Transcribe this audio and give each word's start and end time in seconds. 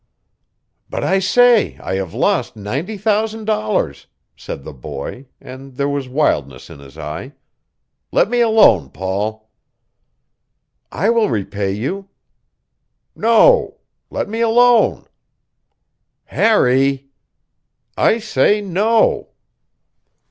"But 0.89 1.03
I 1.03 1.19
say 1.19 1.77
I 1.77 1.93
have 1.93 2.11
lost 2.15 2.55
ninety 2.55 2.97
thousand 2.97 3.45
dollars," 3.45 4.07
said 4.35 4.63
the 4.63 4.73
boy, 4.73 5.27
and 5.39 5.75
there 5.75 5.87
was 5.87 6.09
wildness 6.09 6.71
in 6.71 6.79
his 6.79 6.97
eye. 6.97 7.33
"Let 8.11 8.27
me 8.27 8.39
alone, 8.41 8.89
Paul." 8.89 9.47
"I 10.91 11.11
will 11.11 11.29
repay 11.29 11.73
you." 11.73 12.09
"No. 13.15 13.77
Let 14.09 14.27
me 14.27 14.41
alone!" 14.41 15.05
"Harry!" 16.25 17.05
"I 17.95 18.17
say 18.17 18.59
no!" 18.59 19.29